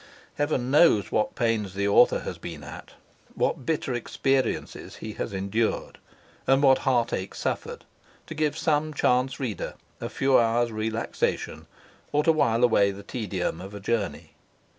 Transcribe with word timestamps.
Heaven 0.33 0.71
knows 0.71 1.11
what 1.11 1.35
pains 1.35 1.75
the 1.75 1.87
author 1.87 2.21
has 2.21 2.39
been 2.39 2.63
at, 2.63 2.93
what 3.35 3.67
bitter 3.67 3.93
experiences 3.93 4.95
he 4.95 5.13
has 5.13 5.31
endured 5.31 5.99
and 6.47 6.63
what 6.63 6.79
heartache 6.89 7.35
suffered, 7.35 7.85
to 8.25 8.33
give 8.33 8.57
some 8.57 8.95
chance 8.95 9.39
reader 9.39 9.75
a 9.99 10.09
few 10.09 10.39
hours' 10.39 10.71
relaxation 10.71 11.67
or 12.11 12.23
to 12.23 12.31
while 12.31 12.63
away 12.63 12.89
the 12.89 13.03
tedium 13.03 13.61
of 13.61 13.75
a 13.75 13.79
journey. 13.79 14.33